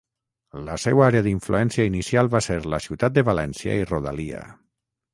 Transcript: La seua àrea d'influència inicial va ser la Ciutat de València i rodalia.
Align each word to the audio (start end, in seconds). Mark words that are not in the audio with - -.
La 0.69 0.77
seua 0.83 1.03
àrea 1.07 1.25
d'influència 1.27 1.87
inicial 1.91 2.33
va 2.39 2.43
ser 2.49 2.59
la 2.77 2.83
Ciutat 2.89 3.17
de 3.21 3.27
València 3.31 3.81
i 3.83 3.89
rodalia. 3.95 4.47